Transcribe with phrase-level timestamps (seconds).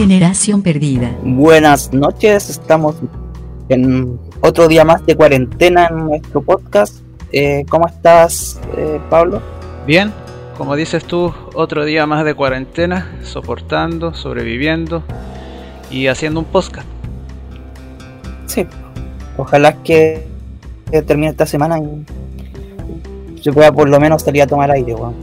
[0.00, 1.14] Generación perdida.
[1.22, 2.96] Buenas noches, estamos
[3.68, 7.02] en otro día más de cuarentena en nuestro podcast.
[7.32, 9.42] Eh, ¿Cómo estás, eh, Pablo?
[9.86, 10.10] Bien,
[10.56, 15.02] como dices tú, otro día más de cuarentena, soportando, sobreviviendo
[15.90, 16.86] y haciendo un podcast.
[18.46, 18.66] Sí,
[19.36, 20.26] ojalá que,
[20.90, 25.14] que termine esta semana y se pueda por lo menos salir a tomar aire, weón.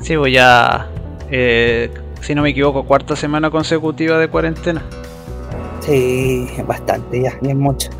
[0.00, 0.86] Sí, voy a,
[1.30, 1.90] eh,
[2.24, 4.82] si no me equivoco, cuarta semana consecutiva de cuarentena.
[5.80, 7.90] Sí, bastante ya, ni es mucho.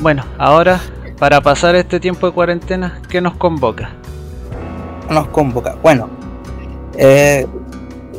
[0.00, 0.80] Bueno, ahora,
[1.18, 3.90] para pasar este tiempo de cuarentena, ¿qué nos convoca?
[5.10, 5.74] Nos convoca.
[5.82, 6.08] Bueno,
[6.96, 7.48] eh,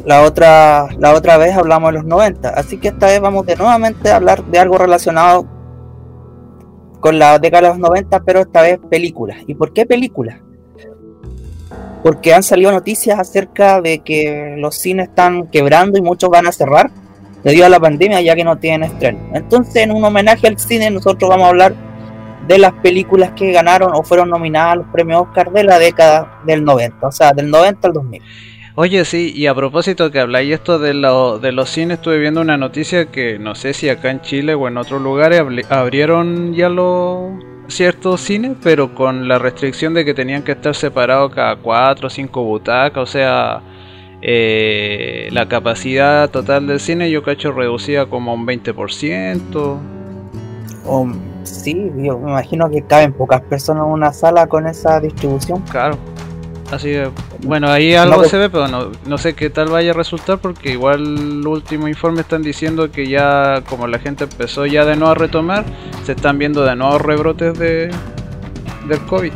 [0.05, 3.55] la otra la otra vez hablamos de los 90, así que esta vez vamos de
[3.55, 5.47] nuevamente a hablar de algo relacionado
[6.99, 9.37] con la década de los 90, pero esta vez películas.
[9.47, 10.41] ¿Y por qué películas?
[12.03, 16.51] Porque han salido noticias acerca de que los cines están quebrando y muchos van a
[16.51, 16.89] cerrar
[17.43, 19.19] debido a la pandemia ya que no tienen estreno.
[19.33, 21.73] Entonces, en un homenaje al cine, nosotros vamos a hablar
[22.47, 26.39] de las películas que ganaron o fueron nominadas a los premios Oscar de la década
[26.45, 28.21] del 90, o sea, del 90 al 2000.
[28.75, 32.39] Oye, sí, y a propósito que habláis esto de, lo, de los cines, estuve viendo
[32.39, 36.53] una noticia que no sé si acá en Chile o en otros lugares abri- abrieron
[36.53, 37.31] ya los
[37.69, 42.09] ciertos cines, pero con la restricción de que tenían que estar separados cada cuatro o
[42.09, 43.61] cinco butacas, o sea,
[44.21, 49.77] eh, la capacidad total del cine yo cacho reducida como a un 20%.
[50.85, 51.07] O,
[51.43, 55.61] sí, yo me imagino que caben pocas personas en una sala con esa distribución.
[55.69, 55.97] Claro.
[56.71, 57.09] Así que,
[57.43, 60.37] bueno, ahí algo No, se ve, pero no, no sé qué tal vaya a resultar
[60.37, 64.95] porque igual los últimos informes están diciendo que ya como la gente empezó ya de
[64.95, 65.65] nuevo a retomar,
[66.05, 67.89] se están viendo de nuevo rebrotes de
[68.87, 69.33] del COVID.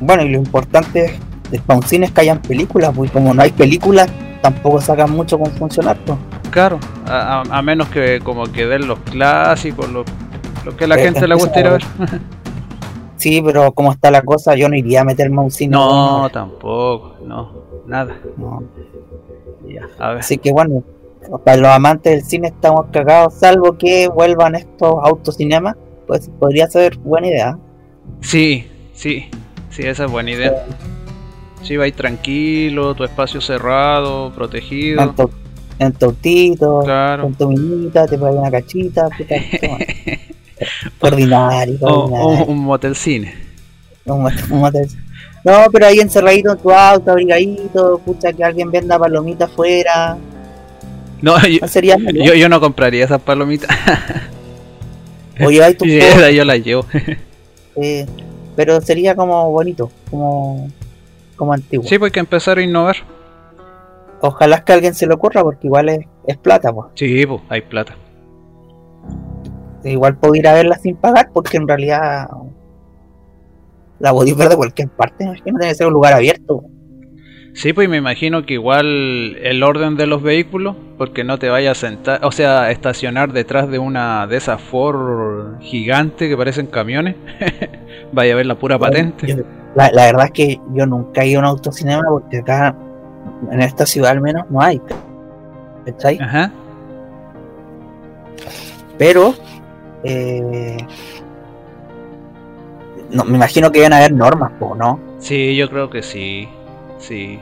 [0.00, 1.12] Bueno, y lo importante es,
[1.52, 4.08] es para un cine es que hayan películas, porque como no hay películas,
[4.42, 5.96] tampoco sacan mucho con funcionar.
[6.04, 6.18] pues.
[6.50, 10.04] Claro, a menos que como que den los clásicos, lo,
[10.64, 11.82] lo que a la Eh, gente le gusta ir a ver.
[13.18, 15.72] Sí, pero como está la cosa, yo no iría a meterme a un cine.
[15.76, 17.52] No, tampoco, no,
[17.86, 18.16] nada.
[18.36, 18.62] no.
[19.68, 20.18] Ya, a ver.
[20.20, 20.82] Así que bueno,
[21.44, 26.96] para los amantes del cine estamos cagados, salvo que vuelvan estos autocinemas, pues podría ser
[26.98, 27.58] buena idea.
[28.20, 29.28] Sí, sí,
[29.70, 30.64] sí, esa es buena idea.
[31.62, 35.02] Sí, va ahí tranquilo, tu espacio cerrado, protegido.
[35.02, 35.30] En, tu,
[35.80, 37.24] en tu autito, Claro.
[37.24, 39.34] con tu minita, te pagas una cachita, puta,
[41.00, 43.34] ordinario, O, un motel cine.
[44.04, 44.88] Un mot- un motel.
[45.44, 50.16] No, pero ahí encerradito en tu auto, abrigadito, pucha, que alguien venda palomitas afuera.
[51.22, 53.68] No, yo, No sería yo, yo no compraría esas palomitas.
[55.40, 56.84] O lleváis tu esas yo las llevo.
[57.76, 58.06] eh,
[58.56, 60.68] pero sería como bonito, como,
[61.36, 61.86] como antiguo.
[61.88, 62.96] Sí, pues hay que empezar a innovar.
[64.20, 66.88] Ojalá que a alguien se le ocurra, porque igual es, es plata, pues.
[66.96, 67.94] Sí, pues hay plata.
[69.84, 72.28] Igual puedo ir a verla sin pagar, porque en realidad
[74.00, 76.62] la podéis ver de cualquier parte, imagínate, tiene que ser un lugar abierto.
[77.54, 81.78] Sí, pues me imagino que igual el orden de los vehículos, porque no te vayas
[81.78, 86.66] a sentar, o sea, a estacionar detrás de una de esas Ford gigante que parecen
[86.66, 87.16] camiones.
[88.12, 89.26] Vaya a ver la pura patente.
[89.26, 89.42] Yo-
[89.74, 92.76] La, la verdad es que yo nunca he ido a un autocinema, porque acá,
[93.50, 94.80] en esta ciudad al menos, no hay.
[95.86, 96.18] ¿Cachai?
[96.20, 96.52] Ajá.
[98.98, 99.34] Pero,
[100.04, 100.76] eh,
[103.10, 105.00] no, me imagino que deben haber normas, ¿no?
[105.18, 106.48] Sí, yo creo que sí.
[106.98, 107.38] Sí.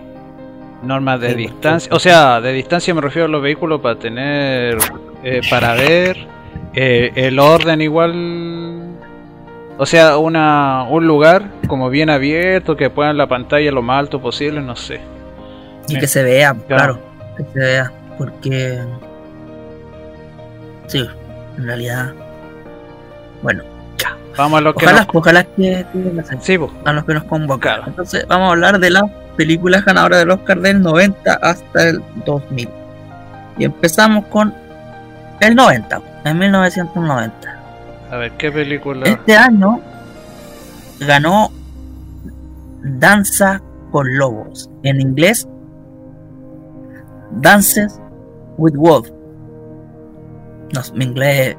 [0.83, 1.93] Normas de Sí, porque- distancia.
[1.95, 4.79] O sea, de distancia me refiero a los vehículos para tener.
[5.25, 6.17] eh, para ver.
[6.75, 8.83] eh, el orden igual.
[9.79, 14.21] O sea, una, un lugar como bien abierto, que puedan la pantalla lo más alto
[14.21, 15.01] posible, no sé.
[15.89, 16.95] Y que se vea, Claro.
[16.95, 16.99] claro,
[17.37, 18.79] que se vea, porque
[20.87, 21.07] sí,
[21.59, 22.13] en realidad,
[23.47, 23.63] bueno,
[24.37, 27.61] Vamos a lo que ojalá, nos- ojalá que que Sí, a los que nos convocan.
[27.61, 27.85] Claro.
[27.87, 29.05] Entonces vamos a hablar de las
[29.37, 32.69] películas ganadoras del Oscar del 90 hasta el 2000.
[33.57, 34.53] Y empezamos con
[35.41, 37.59] el 90, en 1990.
[38.11, 39.07] A ver, ¿qué película?
[39.09, 39.81] Este año
[41.01, 41.51] ganó
[42.83, 44.69] Danza con Lobos.
[44.83, 45.49] En inglés,
[47.41, 47.99] Dances
[48.59, 49.13] with Wolves.
[50.75, 51.57] No, mi inglés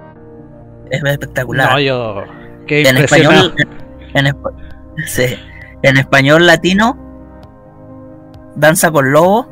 [0.92, 1.72] es espectacular.
[1.72, 2.24] No, yo.
[2.66, 3.54] Qué en español,
[4.14, 4.54] en, espa-
[5.06, 5.36] sí.
[5.84, 6.98] En español latino,
[8.56, 9.48] Danza con Lobos.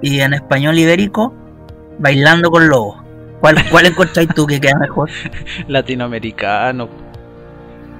[0.00, 1.34] Y en español ibérico,
[1.98, 2.98] Bailando con Lobos.
[3.40, 5.10] ¿Cuál, cuál encontráis tú que queda mejor?
[5.68, 6.88] Latinoamericano.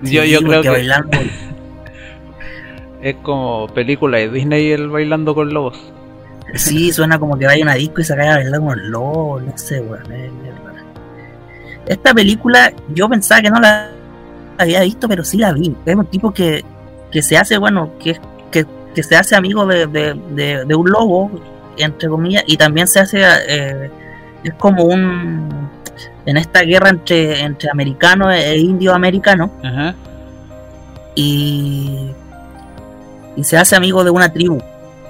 [0.03, 1.19] yo, Sí, yo creo que Bailando,
[3.03, 5.93] es como película de Disney el bailando con lobos.
[6.55, 9.43] Sí, suena como que vaya a una disco y se cae a bailar unos lobos,
[9.43, 10.03] no sé, weón.
[11.89, 13.91] Esta película, yo pensaba que no la
[14.59, 15.75] había visto, pero sí la vi.
[15.87, 16.65] Es un tipo que,
[17.11, 18.19] que se hace, bueno, que,
[18.51, 21.31] que, que se hace amigo de, de, de- de un lobo,
[21.79, 23.91] entre comillas, y también se hace, eh,
[24.45, 25.49] es como un,
[26.27, 29.95] en esta guerra entre, entre americanos e indio americanos, Ajá.
[31.15, 32.11] y,
[33.37, 34.59] y se hace amigo de una tribu.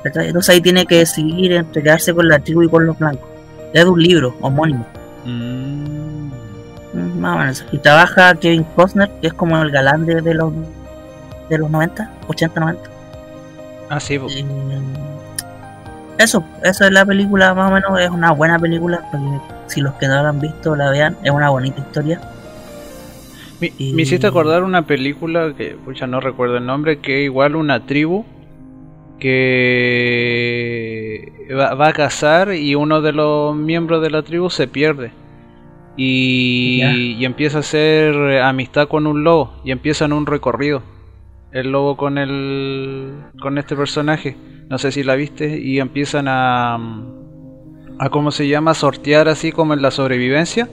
[0.05, 3.29] Entonces ahí tiene que decidir entre quedarse con la tribu y con los blancos.
[3.75, 4.87] Es de un libro homónimo,
[5.25, 5.98] Mm.
[7.19, 7.65] Más o menos.
[7.73, 10.53] Y trabaja Kevin Costner, que es como el galán de, de los
[11.51, 12.91] de los 90, 80, 90.
[13.91, 14.27] Ah, sí, po.
[14.29, 14.45] Y,
[16.19, 19.27] eso, eso es la película, más o menos, es una buena película, porque
[19.69, 22.21] si los que no la han visto la vean, es una bonita historia.
[23.61, 27.57] Me, y- me hiciste acordar una película que, pucha, no recuerdo el nombre, que igual
[27.57, 28.25] una tribu
[29.19, 35.11] que va, va a cazar y uno de los miembros de la tribu se pierde.
[35.99, 40.83] Y, empieza a hacer eh, amistad con un lobo y empiezan un recorrido.
[41.53, 44.37] El lobo con el con este personaje,
[44.69, 46.79] no sé si la viste, y empiezan a
[47.99, 50.69] a cómo se llama sortear así como en la sobrevivencia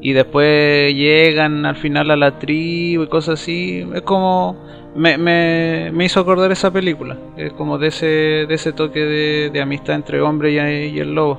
[0.00, 3.86] y después llegan al final a la tribu y cosas así.
[3.94, 4.66] Es como.
[4.94, 7.16] Me, me, me hizo acordar esa película.
[7.36, 11.14] Es como de ese, de ese toque de, de amistad entre hombre y, y el
[11.14, 11.38] lobo.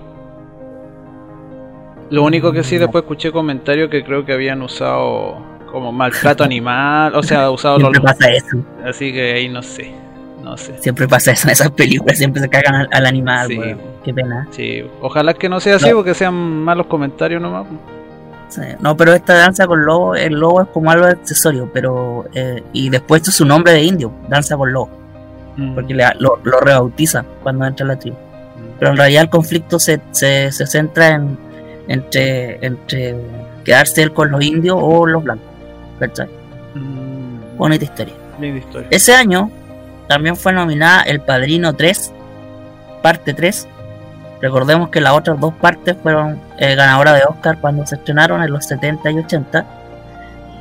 [2.10, 5.38] Lo único que sí después escuché comentarios que creo que habían usado
[5.72, 7.92] como maltrato animal, o sea, usado los...
[7.92, 9.94] Siempre pasa eso, Así que ahí no sé,
[10.44, 10.76] no sé.
[10.80, 13.60] siempre pasa eso en esas películas, siempre se cagan al, al animal, Sí.
[14.04, 14.48] Qué pena.
[14.52, 15.98] Sí, ojalá que no sea así No.
[15.98, 17.68] porque sean malos comentarios nomás.
[18.48, 22.64] Sí, No, pero esta danza con lobo, el lobo es como algo accesorio, pero eh,
[22.74, 24.90] y después es su nombre de indio, danza con lobo,
[25.58, 25.76] Mm.
[25.76, 28.18] porque le- lo, lo rebautizan cuando entra a la tribu.
[28.80, 31.38] Pero en realidad el conflicto se, se, se centra en
[31.90, 33.16] entre, entre
[33.66, 35.46] quedarse él con los indios o los blancos.
[36.00, 36.28] ¿cachai?
[36.76, 38.14] Mm, Bonita historia.
[38.40, 38.88] linda historia.
[38.92, 39.52] Ese año
[40.08, 42.14] también fue nominada El Padrino 3,
[43.04, 43.68] parte 3.
[44.42, 48.52] Recordemos que las otras dos partes fueron eh, ganadoras de Oscar cuando se estrenaron en
[48.52, 49.66] los 70 y 80.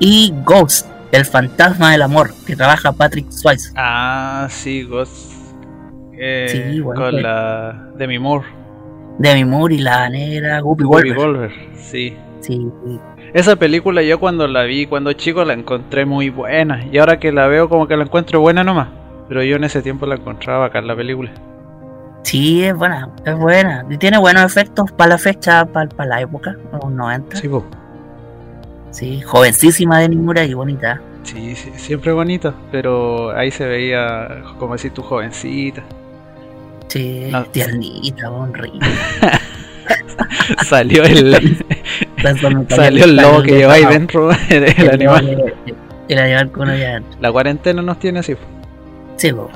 [0.00, 3.72] Y Ghost, El Fantasma del Amor, que trabaja Patrick Swayze.
[3.76, 5.32] Ah, sí, Ghost.
[6.20, 7.22] Eh, Sí, bueno, con pues.
[7.22, 8.44] la Demi Moore.
[9.18, 11.50] Demi Moore y la negra Guppy Wolver.
[11.76, 12.16] Sí.
[12.40, 12.70] Sí,
[13.34, 16.86] Esa película yo cuando la vi, cuando chico la encontré muy buena.
[16.90, 18.88] Y ahora que la veo como que la encuentro buena nomás.
[19.28, 21.30] Pero yo en ese tiempo la encontraba acá en la película.
[22.22, 23.84] sí, es buena, es buena.
[23.90, 27.36] Y tiene buenos efectos para la fecha, para, la época, los 90.
[27.36, 27.64] Sí, po.
[28.90, 31.00] Sí, jovencísima Demi Moore y bonita.
[31.24, 32.54] Sí, sí, siempre bonito.
[32.70, 35.82] Pero ahí se veía, como decir, tu jovencita.
[36.88, 37.44] Sí, No.
[37.46, 38.86] tiernita, bonita.
[40.66, 41.56] Salió el,
[42.68, 45.54] salió el lobo que lleva ahí dentro del animal.
[46.08, 47.00] El animal con ya.
[47.20, 48.34] La cuarentena nos tiene así.
[49.16, 49.48] Sí, po.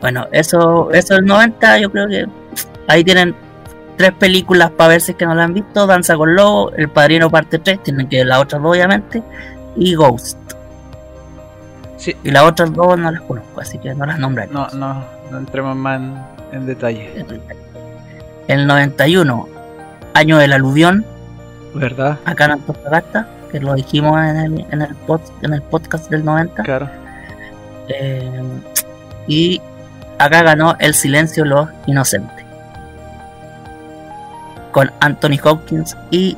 [0.00, 2.26] Bueno, eso, eso el 90, yo creo que
[2.88, 3.34] ahí tienen
[3.96, 6.88] tres películas para ver si es que no la han visto: Danza con Lobo, El
[6.90, 9.22] Padrino parte 3, tienen que ver las otras dos, obviamente,
[9.76, 10.38] y Ghost.
[11.96, 12.14] Sí.
[12.22, 14.52] Y las otras dos no las conozco, así que no las nombraré.
[14.52, 16.14] No, no, no entremos más en,
[16.52, 17.24] en detalle.
[18.48, 19.48] El 91,
[20.14, 21.04] año del aluvión,
[21.74, 22.18] ¿Verdad?
[22.24, 26.24] acá en Antofagasta, que lo dijimos en el, en el, pod- en el podcast del
[26.24, 26.62] 90.
[26.62, 26.88] Claro.
[27.88, 28.30] Eh,
[29.26, 29.60] y
[30.18, 32.44] acá ganó El Silencio de los Inocentes.
[34.72, 36.36] Con Anthony Hopkins y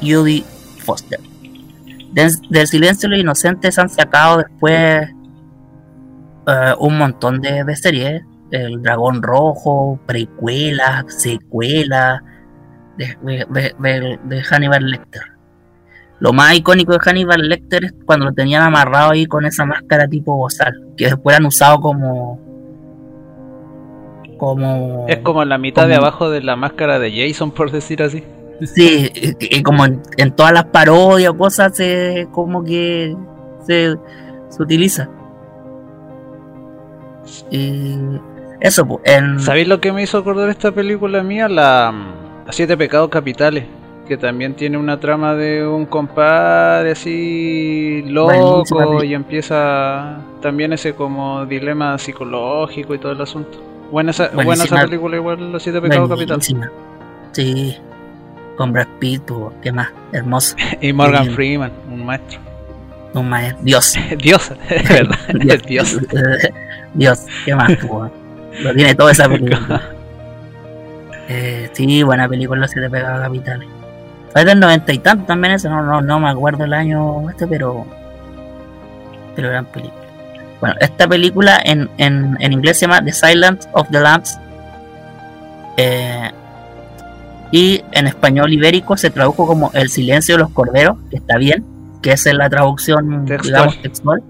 [0.00, 0.44] Judy
[0.78, 1.20] Foster.
[2.12, 5.08] Del, del Silencio los Inocentes han sacado después
[6.46, 8.22] eh, un montón de, de series.
[8.50, 12.20] El Dragón Rojo, precuelas, secuelas
[12.96, 15.22] de, de- de- Hannibal Lecter.
[16.20, 20.06] Lo más icónico de Hannibal Lecter es cuando lo tenían amarrado ahí con esa máscara
[20.06, 22.38] tipo bozal, que después han usado como.
[24.38, 25.06] como.
[25.08, 28.22] Es como la mitad de abajo de la máscara de Jason, por decir así.
[28.62, 33.16] Sí, y- y como en, en todas las parodias o cosas, se, como que
[33.66, 33.96] se,
[34.48, 35.08] se utiliza.
[37.50, 37.96] Y
[38.60, 39.40] eso, pues, en.
[39.40, 41.48] ¿Sabéis lo que me hizo acordar esta película mía?
[41.48, 43.64] La mm, Siete Pecados Capitales.
[44.06, 51.46] Que también tiene una trama de un compadre así loco y empieza también ese como
[51.46, 53.58] dilema psicológico y todo el asunto.
[53.90, 56.54] Buena esa, buena esa película igual, Los Siete Pecados Capitales.
[57.32, 57.76] Sí,
[58.56, 59.22] con Brad Pitt,
[59.62, 59.88] ¿qué más?
[60.12, 60.56] Hermoso.
[60.80, 61.30] Y Morgan.
[61.30, 62.40] Freeman, un maestro.
[63.14, 63.64] Un maestro.
[63.64, 63.94] Dios.
[64.18, 65.98] Dios, es verdad, es Dios.
[66.94, 67.70] Dios, ¿qué más?
[68.62, 69.82] Lo tiene toda esa película.
[71.28, 73.68] eh, sí, buena película, se te pega capitales.
[74.32, 77.46] Fue del noventa y tanto también eso, no, no, no me acuerdo el año este,
[77.46, 77.84] pero.
[79.36, 80.02] Pero gran película.
[80.60, 84.38] Bueno, esta película en, en, en inglés se llama The Silence of the Lambs.
[85.76, 86.30] Eh,
[87.50, 91.64] y en español ibérico se tradujo como El silencio de los corderos, que está bien,
[92.02, 93.42] que esa es la traducción, Textual.
[93.52, 94.22] digamos, textual.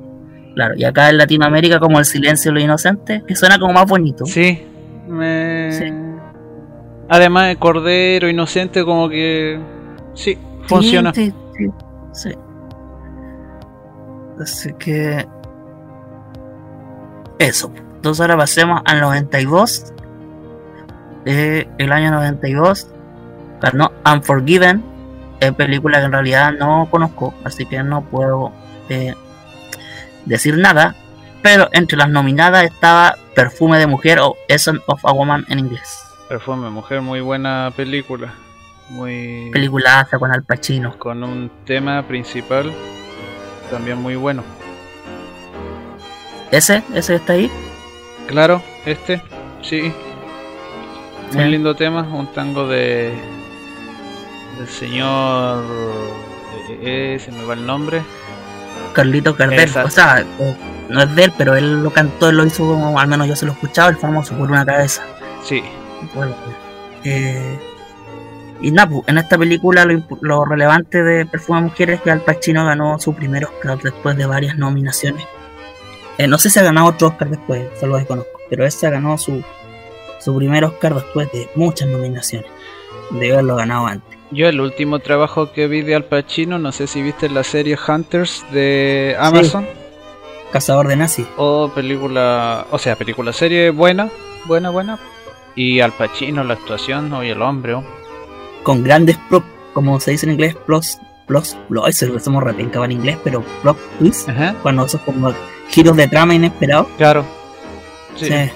[0.55, 3.87] Claro, y acá en Latinoamérica como El silencio de los inocentes, que suena como más
[3.87, 4.25] bonito.
[4.25, 4.65] Sí,
[5.09, 5.73] me...
[5.73, 5.93] Sí.
[7.09, 9.61] Además de Cordero, Inocente, como que...
[10.15, 11.13] Sí, funciona.
[11.13, 11.71] Sí, sí,
[12.13, 12.31] sí.
[14.41, 15.27] Así que.
[17.39, 17.73] Eso.
[17.97, 19.93] Entonces ahora pasemos al 92.
[21.27, 22.89] Eh, el año 92
[23.61, 24.85] ganó Unforgiven,
[25.41, 28.53] eh, película que en realidad no conozco, así que no puedo
[28.91, 29.15] eh,
[30.27, 30.95] decir nada.
[31.43, 36.01] Pero entre las nominadas estaba Perfume de Mujer o Essence of a Woman en inglés.
[36.29, 38.33] Perfume, mujer, muy buena película.
[38.89, 39.51] Muy...
[39.53, 40.99] Peliculaza con Al Pacino.
[40.99, 42.73] Con un tema principal
[43.71, 44.43] también muy bueno.
[46.51, 46.83] ¿Ese?
[46.95, 47.51] ¿Ese está ahí?
[48.27, 49.21] Claro, este,
[49.63, 49.93] sí.
[51.33, 51.49] Muy Sí.
[51.51, 53.13] lindo tema, un tango de
[54.59, 55.65] del señor
[56.71, 56.79] eh,
[57.17, 58.03] eh, se me va el nombre.
[58.95, 59.61] Carlito Gardel.
[59.61, 59.89] Exacto.
[59.89, 60.57] O sea, eh,
[60.89, 63.37] no es de él, pero él lo cantó, él lo hizo como, al menos yo
[63.37, 65.03] se lo escuchaba, el famoso por una cabeza.
[65.43, 65.63] Sí,
[66.15, 66.35] Bueno,
[67.05, 67.59] eh,
[68.61, 72.11] y nada, pues, en esta película lo, lo relevante de Perfume de Mujeres es que
[72.11, 75.27] Al Pacino ganó su primer Oscar después de varias nominaciones.
[76.17, 79.45] Eh, no sé si ha ganado otro Oscar después, solo desconozco, pero ese ganó su,
[80.21, 82.51] su primer Oscar después de muchas nominaciones.
[83.11, 84.19] De haberlo ganado antes.
[84.35, 87.79] Yo el último trabajo que vi de Al Pacino, no sé si viste la serie
[87.89, 89.67] Hunters de Amazon
[90.53, 91.27] Cazador de nazis.
[91.37, 94.11] o película, o sea, película serie buena,
[94.47, 94.99] buena, buena.
[95.57, 97.85] Y Al Pacino, la actuación, oye, el hombre, oh.
[98.63, 102.93] con grandes prop, como se dice en inglés, plus, plus, plus, eso somos repencados en
[102.93, 105.33] inglés, pero plot twist, Ajá, cuando esos como
[105.69, 106.89] giros de trama inesperados.
[106.97, 107.25] claro.
[108.17, 108.51] Sí, Sí.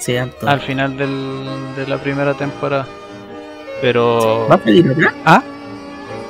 [0.00, 2.86] Sí, al final del, de la primera temporada.
[3.84, 4.46] Pero...
[4.50, 5.14] ¿Va a salir otra?
[5.26, 5.42] ¿Ah?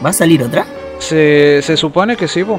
[0.04, 0.66] ¿Va a salir otra?
[0.98, 2.58] Se, se supone que sí, po.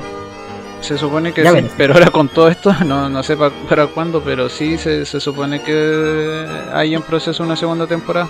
[0.79, 1.71] Se supone que Ya sí, verás.
[1.75, 5.19] pero ahora con todo esto, no, no sé pa- para cuándo, pero sí se, se
[5.19, 8.29] supone que hay en proceso una segunda temporada.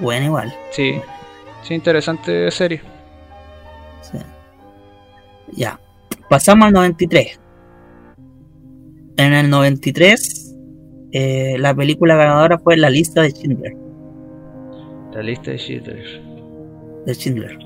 [0.00, 0.54] Bueno, igual.
[0.72, 0.94] Sí,
[1.62, 2.80] sí, interesante serie.
[4.00, 4.16] Sí.
[5.52, 5.78] Ya.
[6.30, 7.38] Pasamos al 93.
[9.18, 10.54] En el 93,
[11.12, 13.74] eh, la película ganadora fue La lista de Schindler.
[15.14, 16.22] La lista de Schindler.
[17.06, 17.58] de Schindler.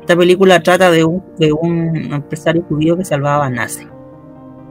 [0.00, 3.86] Esta película trata de un, de un empresario judío que salvaba a nazis.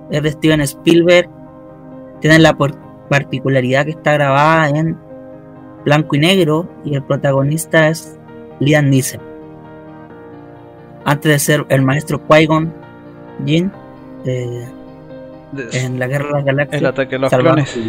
[0.10, 1.30] Es de Steven Spielberg.
[2.20, 2.58] Tiene la
[3.10, 4.98] particularidad que está grabada en
[5.86, 8.18] blanco y negro y el protagonista es
[8.60, 9.22] Liam Neeson.
[11.06, 12.74] Antes de ser el maestro Qui-Gon
[13.46, 13.72] Jinn
[14.26, 14.68] eh,
[15.74, 16.82] en la Guerra de las Galaxias.
[16.82, 17.80] el ataque de los a clones.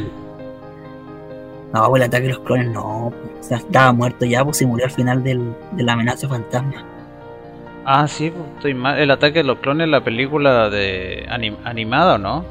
[1.72, 3.12] No, el ataque de los clones no.
[3.42, 6.84] O sea, estaba muerto ya, pues y murió al final del, de la amenaza fantasma.
[7.84, 8.98] Ah, sí, po, estoy mal.
[8.98, 12.44] El ataque de los clones, la película de anim- animada, ¿o no?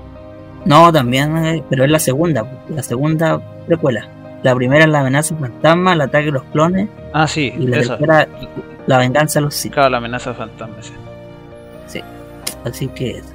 [0.66, 4.08] No, también, eh, pero es la segunda, pues, la segunda precuela.
[4.44, 7.78] La primera es la amenaza fantasma, el ataque de los clones, Ah, sí, y la
[7.78, 7.98] esa.
[7.98, 8.28] tercera,
[8.88, 9.72] la venganza de los Sith.
[9.74, 10.92] Claro, la amenaza fantasma, sí.
[12.66, 13.30] Así que eso.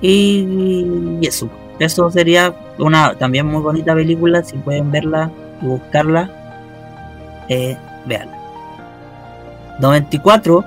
[0.00, 1.48] Y, y eso.
[1.78, 4.42] Eso sería una también muy bonita película.
[4.44, 6.30] Si pueden verla buscarla,
[7.48, 8.36] eh, veanla.
[9.80, 10.64] 94,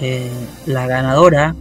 [0.00, 0.30] eh,
[0.66, 1.54] la ganadora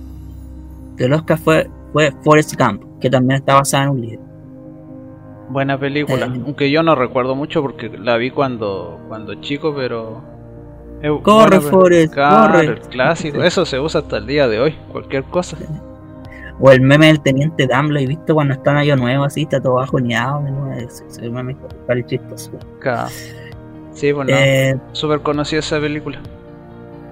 [0.95, 4.21] del Oscar fue, fue Forrest Gump, que también está basada en un libro.
[5.49, 10.21] Buena película, Eh, aunque yo no recuerdo mucho porque la vi cuando cuando chico, pero
[11.01, 12.65] eh, Corre, Forrest, corre.
[12.65, 15.57] el clásico, eso se usa hasta el día de hoy, cualquier cosa.
[16.59, 18.33] O el meme del teniente Dumbledore, ¿viste?
[18.33, 20.43] Cuando está en año nuevo, así, está todo bajoneado.
[20.77, 21.55] Ese, ese meme
[21.87, 22.51] parece chistoso.
[23.93, 26.19] Sí, bueno, Eh, súper conocida esa película.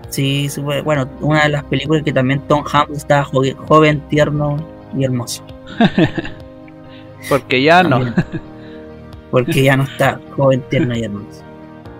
[0.09, 4.57] Sí, súper- bueno, una de las películas que también Tom Hanks estaba joven, joven, tierno
[4.97, 5.43] y hermoso.
[7.29, 8.01] Porque ya no.
[9.31, 11.43] Porque ya no está joven, tierno y hermoso.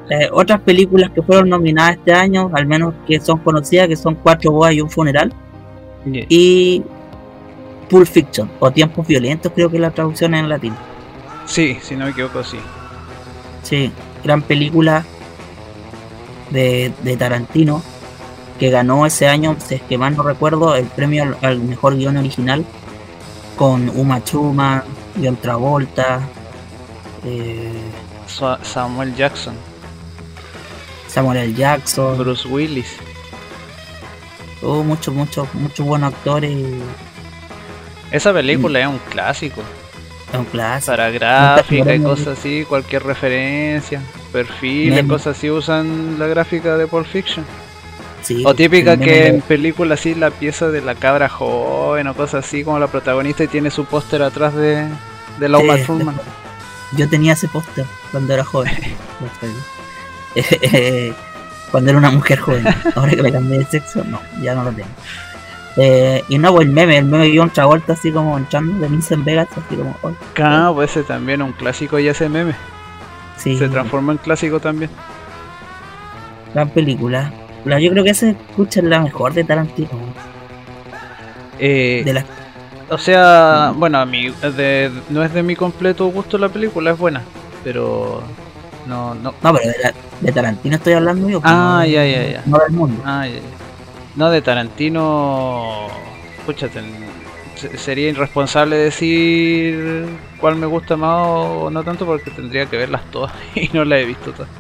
[0.10, 4.15] Eh, otras películas que fueron nominadas este año, al menos que son conocidas, que son
[4.15, 5.31] Cuatro bodas y un funeral,
[6.05, 6.81] y
[7.89, 10.75] Pulp Fiction, o Tiempos Violentos, creo que es la traducción en latín.
[11.46, 12.58] Sí, si no me equivoco, sí.
[13.63, 13.91] Sí,
[14.24, 15.03] gran película
[16.51, 17.81] de, de Tarantino
[18.60, 21.96] que ganó ese año, si es que mal no recuerdo, el premio al, al mejor
[21.96, 22.65] guion original
[23.58, 24.84] con Uma Thurman,
[25.22, 26.19] John Travolta,
[27.25, 27.72] eh,
[28.27, 29.55] Sa- Samuel Jackson,
[31.08, 31.53] Samuel L.
[31.55, 32.98] Jackson, Bruce Willis.
[34.62, 36.55] hubo muchos, muchos, muchos buenos actores.
[38.11, 39.61] Esa película es un clásico.
[40.31, 40.91] Es un clásico.
[40.91, 44.01] Para gráfica y cosas así, cualquier referencia,
[44.31, 47.45] perfiles, cosas así usan la gráfica de Pulp Fiction.
[48.21, 52.13] Sí, O típica que meme en películas así la pieza de la cabra joven o
[52.13, 54.87] cosas así como la protagonista y tiene su póster atrás de,
[55.39, 56.19] de Sí, Thurman.
[56.97, 58.73] Yo tenía ese póster cuando era joven.
[60.35, 61.13] Eh, eh,
[61.71, 62.65] cuando era una mujer joven.
[62.95, 64.87] Ahora que me cambié de sexo, no, ya no lo tengo.
[65.77, 68.88] Eh, y no, pues el meme, el meme dio otra vuelta así como entrando de
[68.88, 70.11] Vincent Vegas, así como, oh,
[70.41, 72.53] Ah, pues ese también es un clásico y ese meme.
[73.38, 74.89] sí, Se transformó en clásico también.
[76.53, 77.31] gran película.
[77.65, 79.89] La, yo creo que esa escucha es la mejor de Tarantino.
[81.59, 82.25] Eh, De las
[82.89, 86.97] O sea, bueno, a mí de- no es de mi completo gusto la película, es
[86.97, 87.21] buena,
[87.63, 88.23] pero
[88.88, 89.33] no, no.
[89.43, 91.39] No, pero de, la- de Tarantino estoy hablando yo.
[91.41, 92.43] pues, Ah, no, ya, ya, ya.
[92.45, 93.01] No del mundo.
[93.05, 93.41] Ah, ya, ya.
[94.19, 95.88] No, de Tarantino,
[96.39, 96.81] escúchate,
[97.55, 100.05] se- sería irresponsable decir
[100.41, 103.99] cuál me gusta más o no tanto porque tendría que verlas todas y no las
[103.99, 104.51] he visto todas.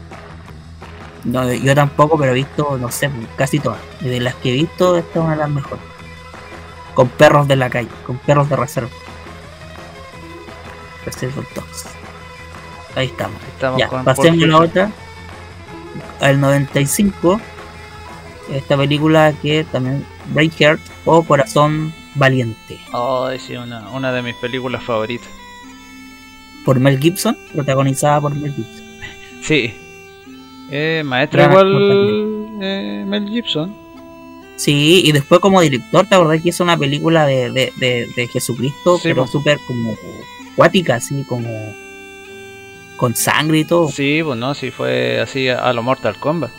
[1.25, 3.79] No, yo tampoco, pero he visto, no sé, casi todas.
[3.99, 5.83] Y de las que he visto, esta es una de las mejores.
[6.93, 8.89] Con perros de la calle, con perros de reserva.
[11.05, 11.85] Reserva Dogs.
[12.95, 13.35] Ahí estamos.
[13.53, 14.91] Estamos Ya, con pasemos la otra.
[16.21, 17.41] Al 95.
[18.53, 22.79] Esta película que también, Braveheart o Corazón Valiente.
[22.93, 25.29] Ay, sí, una, una de mis películas favoritas.
[26.65, 28.85] Por Mel Gibson, protagonizada por Mel Gibson.
[29.43, 29.73] Sí.
[30.71, 33.75] Eh, maestra igual eh, Mel Gibson.
[34.55, 38.27] Sí, y después como director, ¿te acordás que hizo una película de, de, de, de
[38.27, 39.95] Jesucristo, Sí, pero súper como
[40.51, 41.47] acuática, así como
[42.97, 43.87] con sangre y todo?
[43.87, 46.51] Sí, pues no, sí fue así a, a lo Mortal Kombat.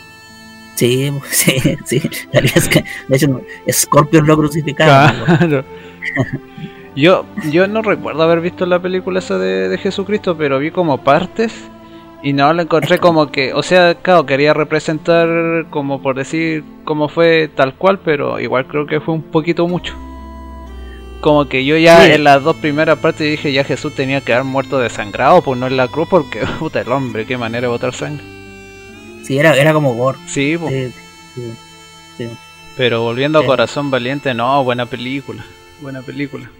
[0.75, 2.01] Sí, sí, sí.
[2.31, 5.19] La verdad es que, de hecho, Scorpion lo crucificaron.
[5.19, 5.25] po.
[5.37, 5.63] Claro.
[6.95, 10.97] Yo, yo no recuerdo haber visto la película esa de, de Jesucristo, pero vi como
[10.97, 11.53] partes
[12.21, 17.07] y no la encontré como que, o sea, claro, quería representar como por decir cómo
[17.07, 19.95] fue tal cual, pero igual creo que fue un poquito mucho.
[21.21, 22.11] Como que yo ya Sí.
[22.11, 25.67] en las dos primeras partes dije ya Jesús tenía que haber muerto desangrado, pues no
[25.67, 28.25] en la cruz, porque puta el hombre, qué manera de botar sangre.
[29.31, 30.17] Sí, era, era como gore.
[30.25, 30.57] Sí.
[30.57, 30.91] Sí,
[31.35, 31.53] sí,
[32.17, 32.27] sí.
[32.75, 33.45] pero volviendo a.
[33.45, 35.45] Corazón Valiente, no, buena película,
[35.79, 36.51] buena película.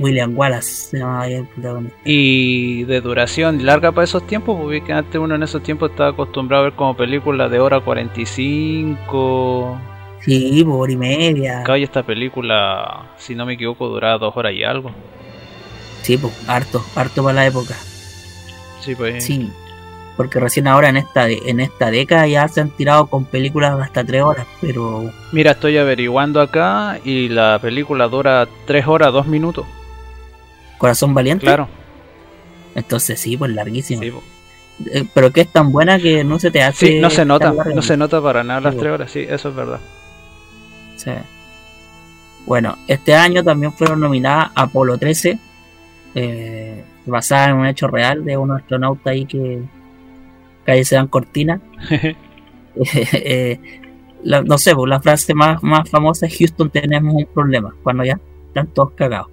[0.00, 1.96] William Wallace se llamaba ahí el protagonista.
[2.04, 6.10] Y de duración larga para esos tiempos, porque que antes uno en esos tiempos estaba
[6.10, 9.80] acostumbrado a ver como películas de hora 45.
[10.22, 11.62] Sí, por hora y media.
[11.76, 14.90] Esta película, si no me equivoco, duraba dos horas y algo.
[16.02, 17.76] Sí, pues, harto, harto para la época.
[18.80, 19.22] Sí, pues.
[19.22, 19.52] Sí,
[20.16, 23.76] porque recién ahora en esta de- en esta década ya se han tirado con películas
[23.76, 29.12] de hasta tres horas, pero Mira, estoy averiguando acá y la película dura tres horas,
[29.12, 29.64] dos minutos.
[30.78, 31.68] Corazón Valiente, Claro.
[32.74, 34.02] entonces sí, pues larguísimo.
[34.02, 34.22] Sí, po.
[34.92, 36.86] Eh, pero que es tan buena que no se te hace.
[36.86, 38.80] Sí, no se nota, no se nota para nada las Sí, po.
[38.82, 39.80] tres horas, sí, eso es verdad.
[40.96, 41.10] Sí.
[42.46, 45.38] Bueno, este año también fueron nominadas Apolo 13,
[46.14, 49.62] eh, basada en un hecho real de un astronauta ahí que
[50.64, 51.60] calle se dan cortina.
[53.14, 53.60] Eh,
[54.24, 58.02] la- no sé, pues, la frase más, más famosa es Houston tenemos un problema, cuando
[58.04, 59.28] ya están todos cagados.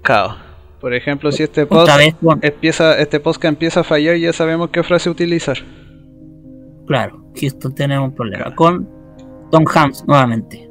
[0.81, 4.83] Por ejemplo, si este post vez empieza, este podcast empieza a fallar, ya sabemos qué
[4.83, 5.57] frase utilizar.
[6.87, 8.53] claro, Houston tenemos un problema.
[8.55, 8.89] Con
[9.51, 10.69] Tom Hanks nuevamente.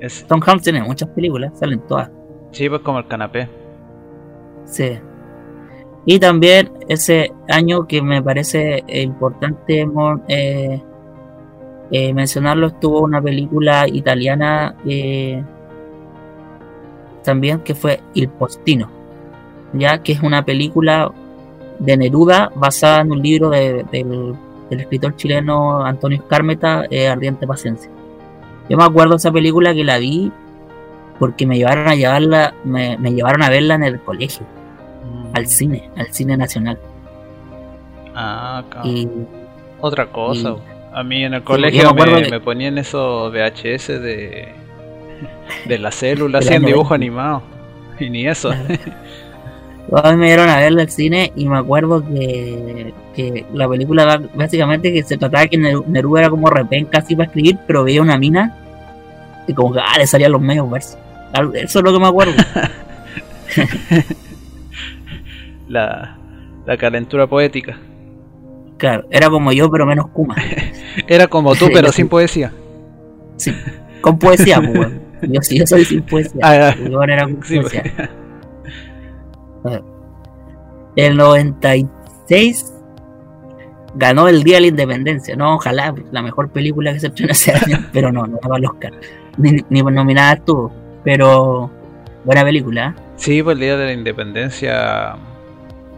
[0.00, 2.10] Es, Tom Hanks tiene muchas películas, salen todas.
[2.52, 3.48] sí, pues como el canapé.
[4.66, 4.98] Sí.
[6.06, 9.88] Y también ese año que me parece importante
[10.28, 10.82] eh,
[11.90, 15.42] eh, mencionarlo, estuvo una película italiana eh,
[17.22, 18.90] también que fue Il Postino,
[19.72, 21.10] ya que es una película
[21.78, 24.34] de Neruda basada en un libro de- del,
[24.70, 27.88] escritor chileno Antonio Escármeta, Ardiente Paciencia.
[28.68, 30.32] Yo me acuerdo de esa película que la vi
[31.18, 34.44] porque me llevaron a llevarla, me llevaron a verla en el colegio
[35.34, 36.78] al cine, al cine nacional.
[38.14, 38.62] Ah.
[38.84, 39.08] Y
[39.80, 40.50] Otra cosa.
[40.50, 40.56] y-
[40.96, 44.48] A mí en el colegio me me, ponían esos VHS de,
[45.66, 47.42] de la célula, en dibujo animado.
[47.98, 48.50] Y ni eso.
[48.52, 54.20] a mí me dieron a verla al cine y me acuerdo que, que la película
[54.34, 58.00] básicamente que se trataba que Neru- Neruda era como repenca así para escribir, pero veía
[58.02, 58.56] una mina
[59.46, 60.98] y como que ah, le salían los medios versos.
[61.32, 62.32] Algo- Eso es lo que me acuerdo.
[65.74, 66.16] la,
[66.64, 67.78] la calentura poética.
[68.78, 70.36] Claro, era como yo, pero menos Kuma.
[71.06, 72.52] Era como tú, pero sin poesía.
[73.36, 73.52] Sí,
[74.00, 74.92] con poesía, pues.
[75.22, 76.40] Yo sí, yo soy sin poesía.
[76.42, 78.10] Ah, ahora era con sí, poesía.
[80.96, 82.74] El 96
[83.94, 85.34] ganó el Día de la Independencia.
[85.34, 88.66] No, ojalá, la mejor película que se estrenó ese año, pero no, no ganó el
[88.66, 88.92] Oscar.
[89.38, 90.70] Ni, ni nominada estuvo,
[91.02, 91.70] pero
[92.26, 92.94] buena película.
[92.94, 93.02] ¿eh?
[93.16, 95.16] Sí, pues el día de la independencia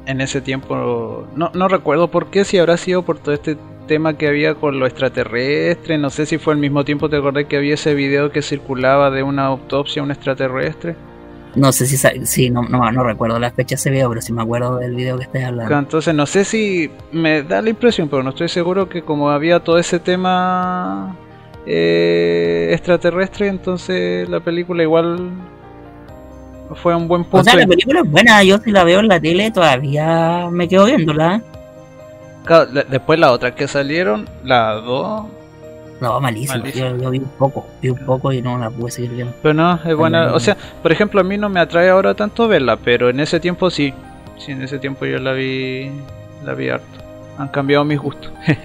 [0.07, 4.17] en ese tiempo no, no recuerdo por qué, si habrá sido por todo este tema
[4.17, 7.57] que había con lo extraterrestre, no sé si fue al mismo tiempo, te acordás que
[7.57, 10.97] había ese video que circulaba de una autopsia a un extraterrestre.
[11.55, 14.31] No sé si, sí, no, no, no recuerdo la fecha de ese video, pero sí
[14.33, 15.79] me acuerdo del video que estás hablando.
[15.79, 19.61] Entonces no sé si me da la impresión, pero no estoy seguro que como había
[19.61, 21.17] todo ese tema
[21.65, 25.31] eh, extraterrestre, entonces la película igual
[26.75, 27.45] fue un buen O punto.
[27.45, 30.85] sea, la película es buena, yo si la veo en la tele todavía me quedo
[30.87, 31.41] viéndola.
[32.45, 35.25] Claro, la- después las otras que salieron, las dos,
[36.01, 36.59] No, malísima.
[36.59, 36.91] Malísima.
[36.91, 39.33] Yo, yo vi un poco, vi un poco y no la pude seguir viendo.
[39.43, 40.35] pero no, es buena.
[40.35, 43.41] O sea, por ejemplo, a mí no me atrae ahora tanto verla, pero en ese
[43.41, 43.95] tiempo sí.
[44.39, 45.91] Sí, en ese tiempo yo la vi,
[46.45, 46.87] la vi harto.
[47.39, 48.31] Han cambiado mis gustos.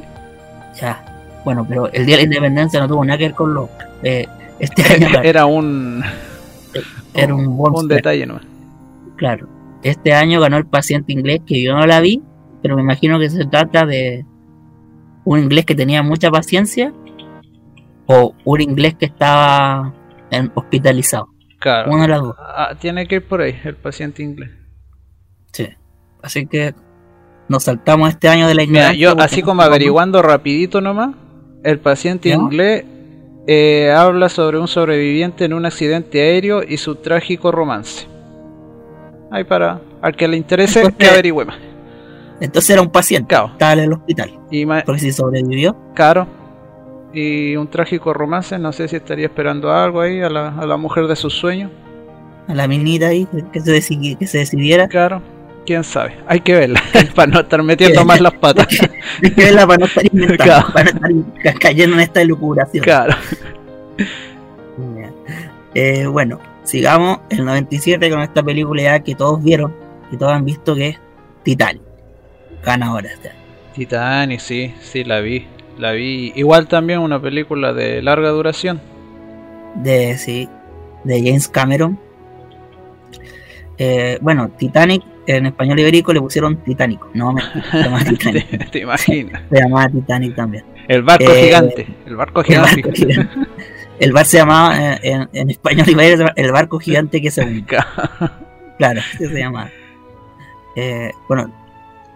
[0.80, 1.04] Ya.
[1.44, 3.70] Bueno, pero el Día de la Independencia no tuvo nada que ver con los.
[4.04, 4.28] Eh,
[4.60, 6.04] este año Era un,
[7.14, 8.44] era un bonus un track, detalle nomás.
[9.18, 9.48] Claro.
[9.84, 12.22] Este año ganó el paciente inglés, que yo no la vi,
[12.62, 14.26] pero me imagino que se trata de
[15.26, 16.94] un inglés que tenía mucha paciencia
[18.06, 19.94] o un inglés que estaba
[20.30, 21.28] en- hospitalizado.
[21.60, 21.92] Claro.
[21.92, 22.36] Una de las dos.
[22.40, 24.50] Ah, tiene que ir por ahí, el paciente inglés.
[25.54, 25.68] Sí.
[26.24, 26.74] Así que
[27.48, 29.00] nos saltamos este año de la Mira, ignorancia.
[29.02, 31.16] yo porque así como averiguando rapidito nomás,
[31.64, 32.36] el paciente ¿Ya?
[32.36, 32.86] inglés
[33.48, 38.08] eh, habla sobre un sobreviviente en un accidente aéreo y su trágico romance.
[39.32, 41.58] Ahí para al que le interese Entonces- que averigüe más.
[42.40, 43.28] Entonces era un paciente.
[43.30, 43.48] Claro.
[43.54, 44.40] Estaba en el hospital.
[44.50, 46.28] Y Porque si sobrevivió, caro.
[47.14, 50.78] Y un trágico romance, no sé si estaría esperando algo ahí a la, a la
[50.78, 51.70] mujer de sus sueños.
[52.48, 54.88] a la minita ahí, que se, que se decidiera.
[54.88, 55.22] Claro,
[55.66, 56.18] quién sabe.
[56.28, 56.82] Hay que verla
[57.16, 58.68] para no estar metiendo más las patas.
[59.24, 60.68] Hay que verla para no estar inventando, Claro.
[60.74, 62.84] para no estar ca- cayendo en esta elucubración.
[62.84, 63.16] Claro.
[65.74, 69.74] Eh, bueno, sigamos el 97 con esta película ya que todos vieron,
[70.10, 71.00] que todos han visto que es
[71.44, 71.82] Titanic.
[72.64, 73.10] Ganadora.
[73.10, 73.32] año.
[73.74, 75.48] Titanic, sí, sí, la vi.
[75.78, 76.34] La vi.
[76.36, 78.82] Igual también una película de larga duración.
[79.76, 80.50] De, sí,
[81.06, 81.98] de James Cameron.
[83.78, 85.02] Eh, bueno, Titanic
[85.38, 87.10] en español ibérico le pusieron Titánico.
[87.14, 88.72] No, me, se llamaba ¿Te, Titanic.
[88.72, 89.42] te imaginas?
[89.52, 90.64] Se llamaba Titanic también.
[90.88, 91.88] El barco Eh, gigante.
[92.06, 92.82] El barco El gigante.
[92.82, 93.30] barco gigante.
[94.00, 97.78] El bar se llamaba eh, en, en español ibérico El barco gigante que se hunde.
[98.78, 99.70] Claro, se llama.
[100.76, 101.52] Eh, bueno,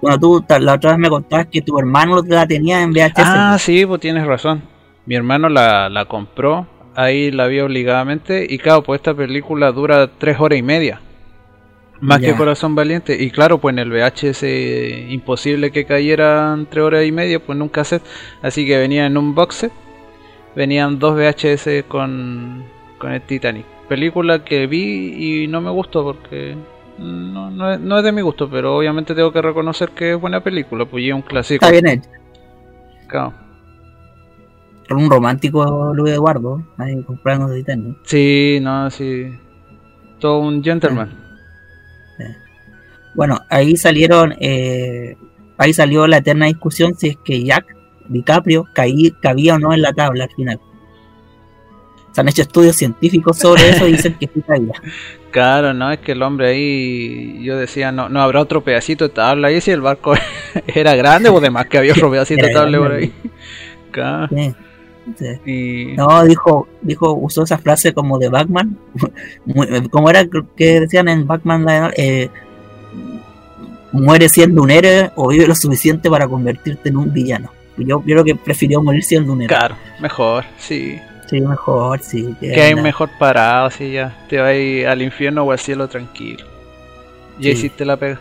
[0.02, 3.12] bueno, tú la otra vez me contabas que tu hermano la tenía en VHS.
[3.18, 4.64] Ah, sí, pues tienes razón.
[5.06, 10.10] Mi hermano la, la compró, ahí la vi obligadamente y claro, pues esta película dura
[10.18, 11.02] tres horas y media.
[12.06, 13.22] Más que Corazón Valiente.
[13.22, 17.58] Y claro, pues en el VHS eh, imposible que cayeran tres horas y media, pues
[17.58, 18.04] nunca set.
[18.42, 19.72] Así que venía en un box set.
[20.56, 22.64] Venían dos VHS con,
[22.98, 23.66] con el Titanic.
[23.90, 26.56] Película que vi y no me gustó porque
[26.98, 30.20] no, no, es, no es de mi gusto, pero obviamente tengo que reconocer que es
[30.20, 31.66] buena película, pues es un clásico.
[31.66, 32.10] Está bien hecho.
[33.08, 33.34] Claro.
[34.90, 37.98] Un romántico Luis Eduardo, ahí comprando Titanic.
[38.04, 39.28] Sí, no, sí.
[40.20, 41.25] Todo un gentleman.
[43.16, 45.16] Bueno, ahí salieron, eh,
[45.58, 47.66] ahí salió la eterna discusión si es que Jack
[48.08, 50.60] DiCaprio caí, cabía o no en la tabla al final.
[52.12, 54.74] Se han hecho estudios científicos sobre eso y dicen que sí cabía.
[55.36, 59.14] Claro, no, es que el hombre ahí, yo decía, no, no habrá otro pedacito de
[59.14, 60.14] tabla ahí si el barco
[60.68, 63.12] era grande o demás que había otro pedacito de tabla por ahí.
[63.92, 64.54] Claro, Sí,
[65.18, 65.52] sí.
[65.52, 68.78] y No, dijo, dijo, usó esa frase como de Batman.
[69.92, 70.26] Como era
[70.56, 72.30] que decían en Batman, eh,
[74.04, 77.52] muere siendo un héroe o vive lo suficiente para convertirte en un villano.
[77.78, 79.58] Yo, yo creo que prefirió morir siendo un héroe.
[79.58, 81.00] claro, mejor, sí.
[81.30, 82.36] Sí, mejor, sí.
[82.40, 84.16] Que hay mejor parado, así ya.
[84.30, 86.46] Te vas al infierno o al cielo tranquilo.
[87.40, 87.58] Ya Sí.
[87.58, 88.20] hiciste la pega.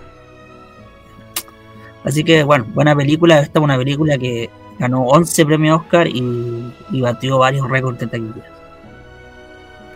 [2.05, 3.41] Así que, bueno, buena película.
[3.41, 8.07] Esta es una película que ganó 11 premios Oscar y, y batió varios récords de
[8.07, 8.51] taquilla.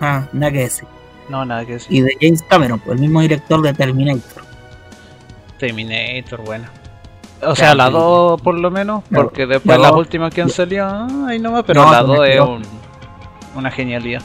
[0.00, 0.84] Ah, nada que decir.
[1.28, 1.92] No, nada que decir.
[1.92, 4.42] Y de James Cameron, el mismo director de Terminator.
[5.58, 6.64] Terminator, bueno.
[7.42, 7.92] O sea, la sí.
[7.92, 11.38] 2 por lo menos, La- porque después la las últimas que han salido, ah, ahí
[11.38, 12.48] nomás, pero No, la pero 2 es no.
[12.50, 12.62] un,
[13.54, 14.22] una genialidad.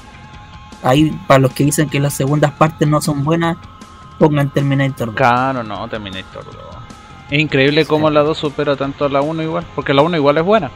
[0.84, 3.58] Ahí, para los que dicen que las segundas partes no son buenas,
[4.20, 5.16] pongan Terminator 2.
[5.16, 6.56] Claro, no, Terminator 2.
[7.30, 10.38] Es increíble cómo la 2 supera tanto a la 1 igual, porque la 1 igual
[10.40, 10.72] es buena.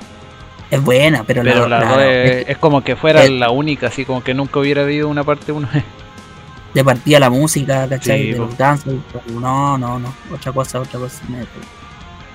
[0.70, 4.06] Es buena, pero, Pero la 2 es es como que fuera es- la única, así
[4.06, 5.67] como que nunca hubiera habido una parte 1.
[6.73, 8.23] de partida la música, ¿cachai?
[8.23, 8.49] Sí, de los
[9.41, 11.21] no, no, no, otra cosa, otra cosa.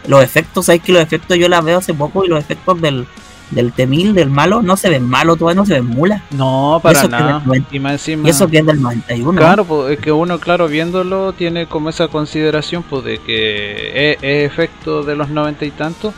[0.07, 3.07] Los efectos, ¿sabes que los efectos yo las veo hace poco y los efectos del,
[3.53, 6.23] del Temil, del malo, no se ven malos, todavía no se ven mulas.
[6.33, 7.43] No, para eso que nada.
[7.71, 8.29] Y más encima.
[8.29, 9.39] Eso que es del 91.
[9.39, 14.19] Claro, pues es que uno, claro, viéndolo, tiene como esa consideración, pues de que es,
[14.23, 16.15] es efecto de los noventa y tantos,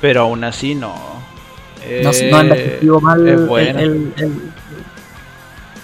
[0.00, 0.94] pero aún así no.
[2.02, 3.80] No, Eh, no han envejecido mal es el, buena.
[3.80, 4.52] el- el-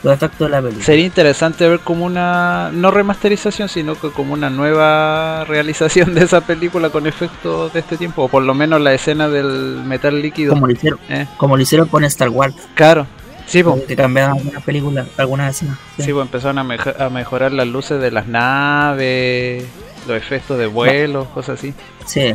[0.02, 0.84] los efectos de la película.
[0.84, 6.40] Sería interesante ver como una, no remasterización, sino que como una nueva realización de esa
[6.40, 10.52] película con efectos de este tiempo, o por lo menos la escena del metal líquido.
[10.54, 13.06] Como lo hicieron, Eh, como lo hicieron con Star Wars, claro,
[13.46, 13.82] sí, pues.
[13.86, 15.78] que cambiaron algunas películas, algunas escenas.
[15.96, 16.02] sí.
[16.04, 19.64] Sí, pues empezaron a, mejo- a mejorar las luces de las naves,
[20.06, 21.74] los efectos de vuelo, cosas así.
[22.06, 22.34] Sí.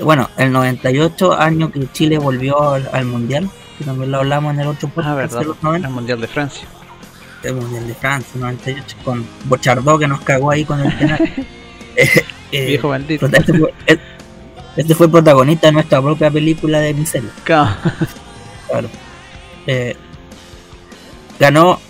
[0.00, 4.60] Bueno, el 98, año que Chile volvió al, al Mundial, que también lo hablamos en
[4.60, 6.68] el otro podcast Ah, verdad, de los 90, el Mundial de Francia.
[7.44, 11.18] el Mundial de Francia, 98, con Bochardó que nos cagó ahí con el penal.
[12.00, 12.08] Eh,
[12.52, 13.26] eh, Viejo maldito.
[13.26, 13.74] este, fue,
[14.76, 17.30] este fue protagonista de nuestra propia película de miseria.
[17.42, 17.74] Claro.
[18.68, 18.88] Claro.
[19.66, 19.96] Eh,
[21.40, 21.80] ganó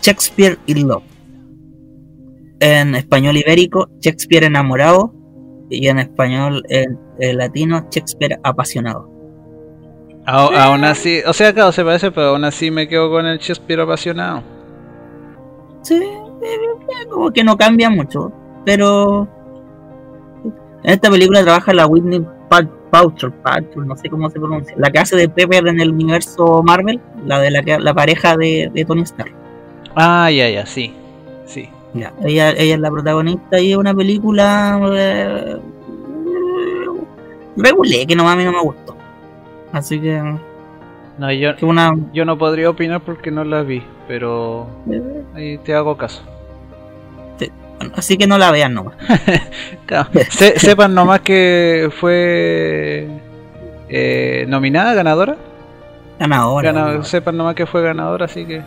[0.00, 1.02] Shakespeare in Love.
[2.60, 5.12] En español ibérico, Shakespeare enamorado.
[5.68, 9.10] Y en español en, en latino, Shakespeare apasionado.
[10.26, 13.80] Aún así, o sea, claro, se parece, pero aún así me quedo con el Shakespeare
[13.80, 14.42] apasionado.
[15.82, 16.02] Sí,
[17.10, 18.32] como que no cambia mucho.
[18.64, 19.28] Pero
[20.82, 24.90] en esta película trabaja la Whitney Pa- Paltrow, Paltrow, no sé cómo se pronuncia, la
[24.90, 28.70] que hace de Pepper en el universo Marvel, la de la, que- la pareja de,
[28.72, 29.32] de Tony Stark.
[29.94, 30.92] Ah, ya, ya, sí.
[31.46, 31.68] Sí.
[31.94, 35.56] Ya, ella, ella es la protagonista y es una película eh,
[37.56, 38.95] regulé que no a mí no me gustó.
[39.76, 40.22] Así que,
[41.18, 44.66] No, yo, una yo no podría opinar porque no la vi, pero
[45.34, 46.22] ahí te hago caso.
[47.94, 48.94] así que no la vean nomás.
[49.86, 50.08] Claro.
[50.30, 53.06] Se- sepan nomás que fue
[53.88, 55.36] eh, nominada, ganadora.
[56.18, 56.72] Ganadora.
[56.72, 57.04] Gana- ganadora.
[57.04, 58.62] sepan nomás que fue ganadora, así que.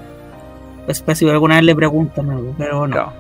[0.86, 2.94] Pues, pues, si alguna vez le preguntan algo, pero no.
[2.94, 3.14] claro.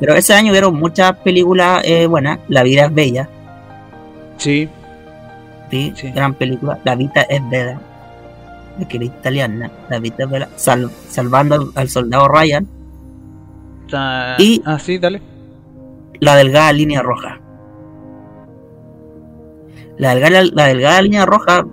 [0.00, 2.38] Pero ese año vieron muchas películas eh, buenas.
[2.48, 3.28] La vida es bella,
[4.38, 4.68] Sí,
[5.72, 5.92] ¿sí?
[5.96, 6.12] Sí.
[6.12, 6.78] gran película.
[6.84, 7.80] La vida es bella,
[8.88, 9.70] que era italiana.
[9.88, 10.48] La vida es bella.
[10.56, 12.68] Sal- salvando al, al soldado Ryan.
[14.38, 15.20] Y- Ah, sí, dale.
[16.20, 17.40] La delgada línea roja.
[19.98, 21.66] La delgada, la delgada línea roja,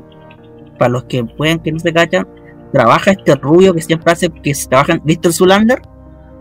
[0.77, 2.27] para los que pueden que no se cachan,
[2.71, 5.81] trabaja este rubio que siempre hace, que se trabaja, ¿viste el Zulander?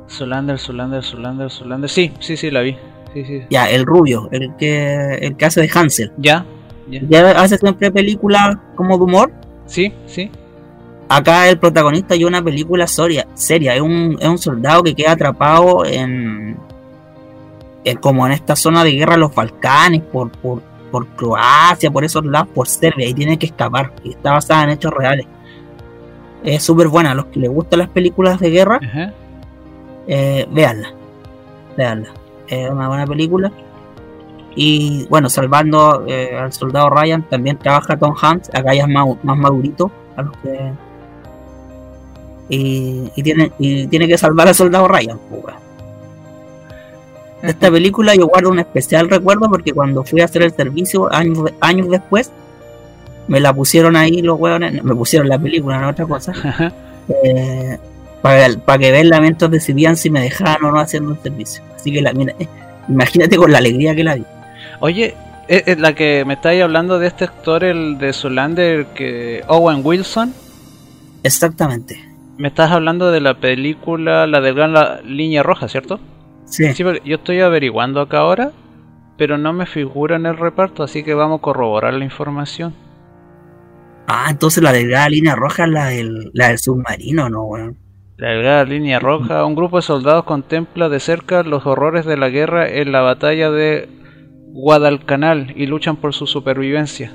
[0.07, 1.91] Solander, Solander, Solander, Solander.
[1.91, 2.77] Sí, sí, sí, la vi.
[3.15, 3.43] Sí, sí.
[3.51, 6.13] Ya, el rubio, el que, el que hace de Hansel.
[6.19, 6.45] ¿Ya?
[6.91, 7.01] ¿Ya?
[7.09, 9.33] Ya hace siempre películas como de humor.
[9.67, 10.31] Sí, sí.
[11.09, 15.13] Acá el protagonista de una película soria, seria, es un, es un soldado que queda
[15.13, 16.57] atrapado en,
[17.85, 22.27] en como en esta zona de guerra los Balcanes, por, por, por Croacia, por esos
[22.27, 25.27] lados, por Serbia, y tiene que escapar, y está basada en hechos reales.
[26.45, 29.13] Es súper buena, a los que les gustan las películas de guerra, Ajá.
[30.07, 30.93] eh, véanla,
[31.77, 32.09] véanla,
[32.49, 33.51] es una buena película.
[34.61, 39.07] Y bueno, salvando eh, al soldado Ryan, también trabaja Tom Hanks, acá ya es más,
[39.23, 40.73] más madurito, a los que
[42.49, 45.17] y, y tiene y tiene que salvar al soldado Ryan.
[45.31, 45.55] pues.
[47.41, 51.09] De esta película yo guardo un especial recuerdo porque cuando fui a hacer el servicio
[51.15, 52.33] años, años después
[53.29, 56.73] me la pusieron ahí los hueones, me pusieron la película, no otra cosa, Ajá.
[57.23, 57.79] eh,
[58.23, 61.63] para, para que vean mientras decidían si me dejaban o no haciendo el servicio.
[61.77, 62.35] Así que la, mira,
[62.89, 64.25] imagínate con la alegría que la vi.
[64.81, 65.15] Oye,
[65.49, 69.81] es, es la que me estáis hablando de este actor, el de Solander, que Owen
[69.85, 70.33] Wilson.
[71.23, 72.05] Exactamente.
[72.37, 75.99] Me estás hablando de la película La delgada línea roja, ¿cierto?
[76.45, 76.73] Sí.
[76.73, 78.53] Sí, yo estoy averiguando acá ahora,
[79.19, 82.75] pero no me figura en el reparto, así que vamos a corroborar la información.
[84.07, 87.77] Ah, entonces la delgada línea roja es la del, la del submarino, ¿no, weón?
[88.17, 92.31] La delgada línea roja, un grupo de soldados contempla de cerca los horrores de la
[92.31, 93.89] guerra en la batalla de
[94.53, 97.13] Guadalcanal y luchan por su supervivencia.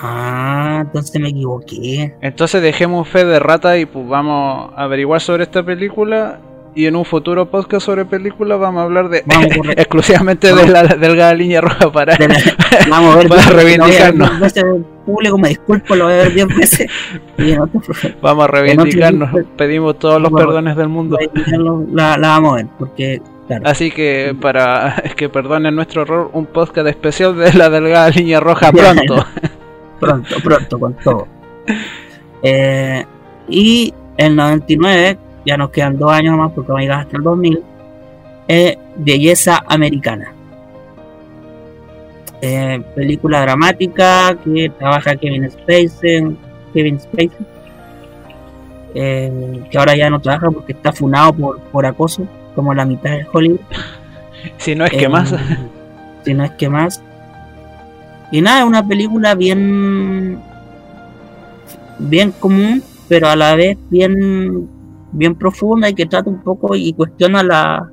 [0.00, 2.14] Ah, entonces me equivoqué.
[2.20, 6.40] Entonces dejemos fe de rata y pues vamos a averiguar sobre esta película
[6.74, 10.84] y en un futuro podcast sobre películas vamos a hablar de Vamos exclusivamente de la
[10.84, 12.28] delgada línea roja para la-
[12.88, 14.38] vamos a ver Para reivindicarnos.
[14.40, 14.64] veces
[15.04, 16.90] público, me disculpo, lo voy a ver 10 veces.
[17.38, 17.80] Y en otro,
[18.20, 21.18] Vamos a reivindicarnos, película- pedimos todos los perdones del mundo.
[21.92, 23.66] la, la vamos a ver, porque, claro.
[23.66, 28.70] Así que para que perdonen nuestro error, un podcast especial de la delgada línea roja
[28.70, 29.24] pronto.
[30.00, 31.26] pronto, pronto, con todo.
[32.42, 33.04] Eh,
[33.48, 37.22] y el 99, ya nos quedan dos años más porque vamos a llegar hasta el
[37.24, 37.62] 2000,
[38.46, 40.32] es Belleza Americana.
[42.40, 46.36] Eh, película dramática que trabaja Kevin Spacey,
[46.72, 47.30] Kevin Spacey
[48.94, 52.26] eh, que ahora ya no trabaja porque está funado por, por acoso,
[52.58, 53.60] como la mitad de Hollywood.
[54.56, 55.32] si no es que Eh, más.
[56.24, 57.00] Si no es que más.
[58.32, 60.40] Y nada, es una película bien.
[62.00, 64.68] bien común, pero a la vez bien.
[65.12, 67.88] bien profunda y que trata un poco y cuestiona la.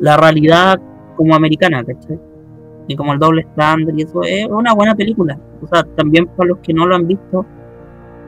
[0.00, 0.78] la realidad
[1.16, 2.20] como americana, ¿cachai?
[2.88, 4.22] Y como el doble estándar y eso.
[4.22, 5.38] Es una buena película.
[5.62, 7.46] O sea, también para los que no lo han visto.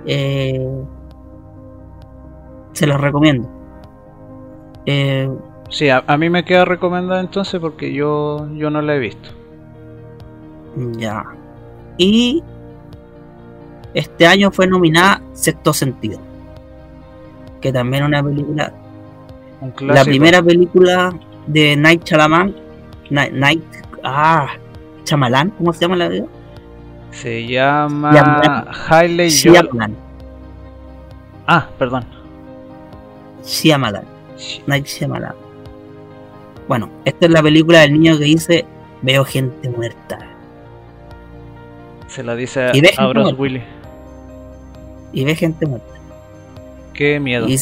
[0.07, 0.67] eh,
[2.73, 3.49] se los recomiendo.
[4.87, 5.31] Eh,
[5.70, 9.31] Sí, a, a mí me queda recomendada entonces porque yo, yo no la he visto.
[10.99, 11.25] Ya.
[11.97, 12.42] Y
[13.94, 16.20] este año fue nominada Sexto Sentido.
[17.61, 18.73] Que también es una película.
[19.61, 21.12] Un La primera película
[21.47, 22.55] de Night Chalaman.
[23.11, 23.64] Night, Night-
[24.05, 24.49] ah,
[25.05, 26.27] Chamalán, ¿cómo se llama la vida?
[27.11, 28.66] se llama.
[28.88, 29.29] Hailey.
[29.31, 29.97] Shyamalan.
[31.47, 32.05] Ah, perdón.
[33.44, 34.13] Shyamalan.
[34.66, 35.35] Night Shyamalan.
[36.68, 38.64] Bueno, esta es la película del niño que dice:
[39.03, 40.18] Veo gente muerta.
[42.09, 43.62] Se la dice a, Bruce Willis.
[45.12, 45.94] Y ve gente muerta.
[46.92, 47.49] Qué miedo.
[47.49, 47.59] Y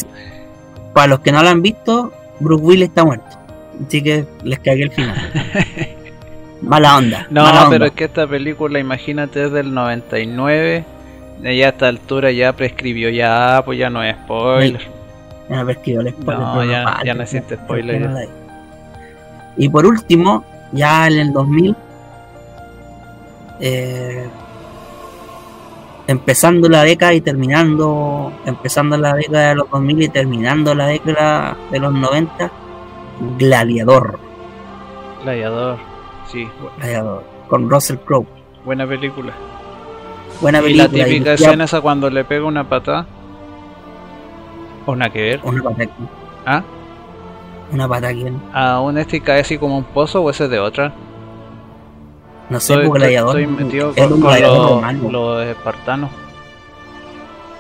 [0.93, 3.39] para los que no lo han visto, Bruce Willis está muerto.
[3.87, 5.17] Así que les cagué el final.
[6.63, 7.27] Mala onda.
[7.31, 7.71] No, mala onda.
[7.71, 10.85] pero es que esta película, imagínate, es del 99.
[11.43, 15.02] y Ya a esta altura ya prescribió, ya, pues ya no es spoiler.
[15.53, 18.09] Ya no prescribió el spoiler, No, pero ya- falta, ya no existe ya, spoiler, ya
[18.25, 18.29] ya.
[19.57, 21.77] Y por último, ya en el 2000,
[23.61, 24.27] eh,
[26.07, 31.57] empezando la década y terminando, empezando la década de los 2000 y terminando la década
[31.71, 32.51] de los 90,
[33.39, 34.19] Gladiador,
[35.23, 35.77] Gladiador.
[36.31, 38.27] Sí, Gladiador con Russell Crowe.
[38.65, 39.33] buena película.
[40.41, 40.85] Buena Y película.
[40.85, 43.07] la típica dirigida escena esa cuando le pega una patada.
[44.87, 45.41] O nada que ver.
[45.45, 45.93] Una pata aquí.
[46.47, 46.63] ¿Ah?
[47.73, 48.27] Una pata aquí.
[48.53, 50.93] ¿A un este cae así como un pozo o ese es de otra?
[52.51, 55.11] No sé, Estoy, porque estoy metido es con, un con gladiador los, romano.
[55.11, 56.11] los espartanos.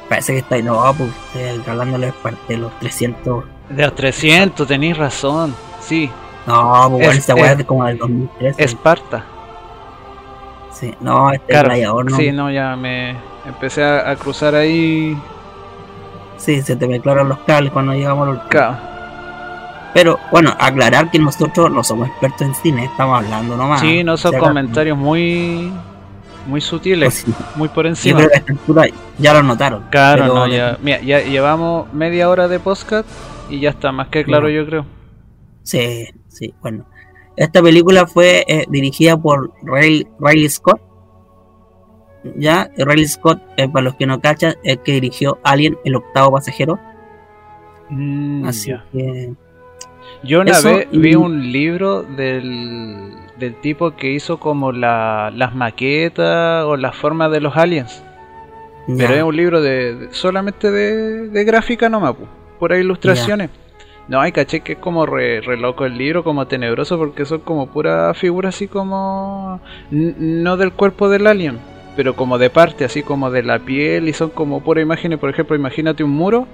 [0.09, 0.63] Parece que está ahí.
[0.63, 2.15] No, pues estoy hablando de los,
[2.49, 3.45] de los 300.
[3.71, 5.55] De los 300, tenéis razón.
[5.81, 6.11] Sí,
[6.47, 8.65] No, pues bueno, Es- esta weá es- es como del 2013.
[8.65, 9.25] Esparta.
[10.73, 12.17] Sí, no, este Claro, gladiador no.
[12.17, 13.15] Sí, no, ya me
[13.47, 15.17] empecé a, a cruzar ahí.
[16.45, 18.77] Sí, se te mezclaron los cables cuando llegamos al último.
[19.95, 23.81] Pero bueno, aclarar que nosotros no somos expertos en cine, estamos hablando nomás.
[23.81, 25.71] Sí, no son comentarios muy
[26.47, 28.21] muy Pues sutiles, sí, muy por Yo encima.
[28.27, 29.85] creo que ya lo notaron.
[29.91, 33.09] Claro, pero no, ya, mira, ya llevamos media hora de podcast
[33.49, 34.85] y ya está más que claro, yo creo.
[35.63, 36.85] Sí, sí, bueno.
[37.37, 40.81] Esta película fue eh, dirigida por Ray- Riley Scott.
[42.37, 46.33] Ya, Riley Scott, eh, para los que no cachan, es que dirigió Alien, el octavo
[46.33, 46.79] pasajero.
[47.91, 49.33] Mm, Así que,
[50.23, 55.33] Yo una Eso vez y- vi un libro del, del tipo que hizo como la,
[55.35, 58.03] las maquetas o las formas de los aliens.
[58.87, 62.15] Pero es un libro de, de- solamente de, de gráfica nomás,
[62.59, 63.51] pura ilustraciones.
[64.09, 67.41] No, hay caché que es como re, re loco el libro, como tenebroso, porque son
[67.41, 69.61] como pura figura así como...
[69.91, 71.59] no del cuerpo del alien,
[71.97, 75.31] pero como de parte, así como de la piel, y son como puras imágenes, por
[75.31, 76.47] ejemplo, imagínate un muro,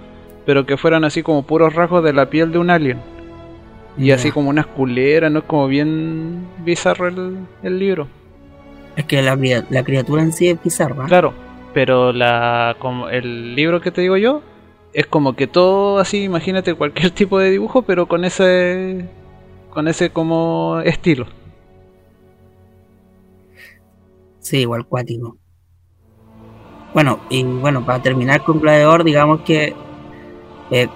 [0.46, 2.98] pero que fueran así como puros rasgos de la piel de un alien.
[3.96, 5.40] Y así como unas culeras, ¿no?
[5.40, 8.06] Es como bien bizarro el, el libro.
[8.94, 9.36] es que la,
[9.70, 11.06] la criatura en sí es bizarra.
[11.06, 11.34] Claro,
[11.74, 14.42] pero la como el libro que te digo yo
[14.92, 19.04] es como que todo así, imagínate cualquier tipo de dibujo, pero con ese
[19.70, 21.26] con ese como estilo.
[24.48, 25.36] Sí, igual cuático.
[26.94, 29.74] Bueno, y bueno, para terminar con Gladiador, digamos que
[30.70, 30.88] eh,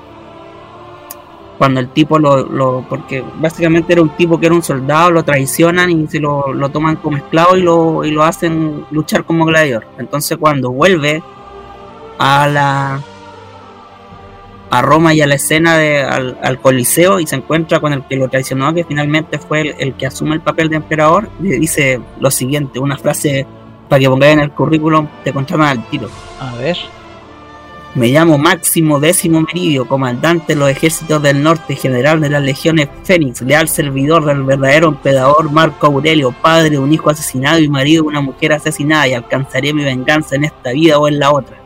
[1.59, 5.23] cuando el tipo lo, lo- porque básicamente era un tipo que era un soldado, lo
[5.23, 9.45] traicionan y se lo, lo toman como esclavo y lo, y lo hacen luchar como
[9.45, 9.87] gladiador.
[9.99, 11.23] Entonces cuando vuelve
[12.19, 13.01] a la
[14.73, 18.07] a Roma y a la escena de, al, al Coliseo y se encuentra con el
[18.07, 21.59] que lo traicionó, que finalmente fue el, el que asume el papel de emperador, le
[21.59, 23.47] dice lo siguiente, una frase
[23.91, 26.09] para que pongáis en el currículum, te contratan al tiro.
[26.41, 26.79] A ver.
[27.95, 32.89] Me llamo Máximo Décimo Meridio, comandante de los ejércitos del norte, general de las legiones
[33.05, 38.05] Fénix, leal servidor del verdadero emperador Marco Aurelio, padre de un hijo asesinado y marido
[38.05, 41.59] de una mujer asesinada, y alcanzaré mi venganza en esta vida o en la otra.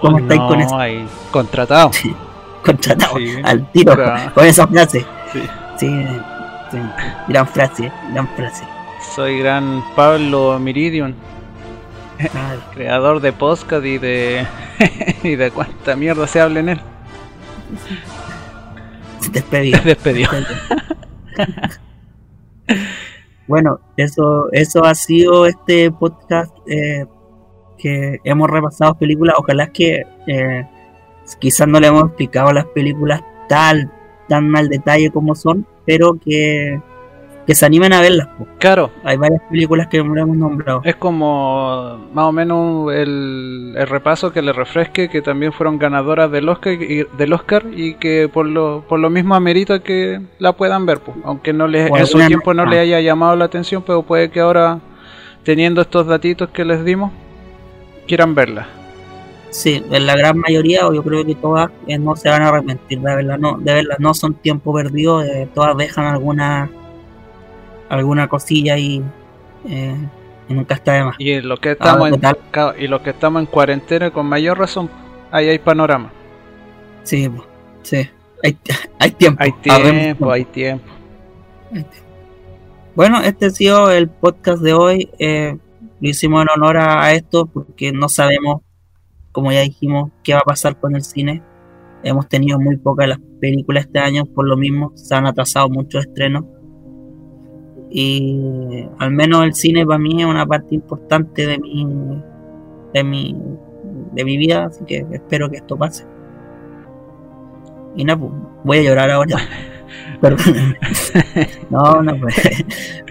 [0.00, 0.76] ¿Cómo estáis con eso?
[0.78, 1.92] Ahí, contratado.
[1.92, 2.14] Sí,
[2.64, 4.34] contratado, Sí, al tiro, claro.
[4.34, 5.04] con esa frase.
[5.32, 5.42] Sí.
[5.78, 6.04] Sí,
[7.28, 8.64] gran frase, gran frase.
[9.14, 11.14] Soy gran Pablo Miridion,
[12.18, 12.60] Claro.
[12.74, 14.46] creador de podcast y de.
[15.22, 16.80] y de cuánta mierda se habla en él.
[19.32, 19.80] Despedido.
[19.84, 20.30] Despedido.
[23.46, 27.06] Bueno, eso, eso ha sido este podcast eh,
[27.78, 29.36] que hemos repasado películas.
[29.38, 30.66] Ojalá que eh,
[31.38, 33.90] quizás no le hemos explicado las películas tal,
[34.28, 36.80] tan al detalle como son, pero que,
[37.46, 38.28] que se animen a verlas.
[38.58, 40.82] Claro, Hay varias películas que no hemos nombrado.
[40.84, 46.30] es como más o menos el, el repaso que le refresque que también fueron ganadoras
[46.30, 50.52] del Oscar y, del Oscar y que por lo, por lo mismo amerita que la
[50.52, 52.66] puedan ver, pues, aunque no les, en su tiempo no ah.
[52.66, 54.80] le haya llamado la atención, pero puede que ahora
[55.42, 57.12] teniendo estos datitos que les dimos
[58.08, 58.66] quieran verla.
[59.50, 62.48] Sí, en la gran mayoría, o yo creo que todas eh, no se van a
[62.48, 66.68] arrepentir de verlas, no, de verlas, no son tiempo perdido, eh, todas dejan alguna
[67.88, 69.02] alguna cosilla ahí
[69.68, 69.96] eh,
[70.48, 71.16] y nunca está de más.
[71.18, 72.38] Y los que estamos Ah, en, total.
[72.50, 74.90] ca- y los que estamos en cuarentena con mayor razón,
[75.30, 76.10] ahí hay panorama.
[77.04, 77.30] Sí,
[77.82, 78.06] sí,
[78.44, 78.58] hay,
[78.98, 79.42] hay tiempo.
[79.42, 80.84] Hay tiempo, hay tiempo.
[82.94, 85.08] Bueno, este ha sido el podcast de hoy.
[85.18, 85.56] eh,
[86.00, 88.62] lo hicimos en honor a, a esto porque no sabemos,
[89.32, 91.42] como ya dijimos, qué va a pasar con el cine.
[92.02, 96.06] Hemos tenido muy pocas las películas este año, por lo mismo se han atrasado muchos
[96.06, 96.44] estrenos.
[97.90, 102.22] Y al menos el cine para mí es una parte importante de mi,
[102.92, 103.36] de mi,
[104.12, 106.04] de mi vida, así que espero que esto pase.
[107.96, 108.32] Y nada, pues,
[108.64, 109.36] voy a llorar ahora.
[110.20, 110.76] Perdón.
[111.70, 112.34] No, no, pues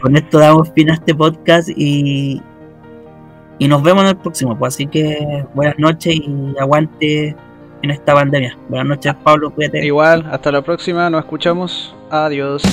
[0.01, 2.41] con esto damos fin a este podcast y,
[3.59, 4.57] y nos vemos en el próximo.
[4.57, 7.35] Pues así que buenas noches y aguante
[7.81, 8.57] en esta pandemia.
[8.69, 9.85] Buenas noches, Pablo, cuídate.
[9.85, 11.95] Igual, hasta la próxima, nos escuchamos.
[12.09, 12.63] Adiós.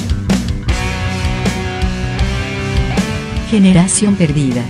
[3.50, 4.62] Generación perdida.